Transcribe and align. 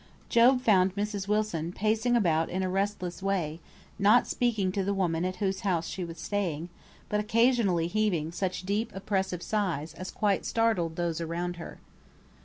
Job 0.29 0.59
found 0.61 0.95
Mrs. 0.95 1.27
Wilson 1.27 1.71
pacing 1.71 2.15
about 2.15 2.49
in 2.49 2.63
a 2.63 2.69
restless 2.71 3.21
way; 3.21 3.59
not 3.99 4.25
speaking 4.25 4.71
to 4.71 4.83
the 4.83 4.95
woman 4.95 5.23
at 5.23 5.35
whose 5.35 5.59
house 5.59 5.87
she 5.87 6.03
was 6.03 6.17
staying, 6.17 6.69
but 7.07 7.19
occasionally 7.19 7.85
heaving 7.85 8.31
such 8.31 8.63
deep 8.63 8.91
oppressive 8.95 9.43
sighs 9.43 9.93
as 9.93 10.09
quite 10.09 10.43
startled 10.43 10.95
those 10.95 11.21
around 11.21 11.57
her. 11.57 11.77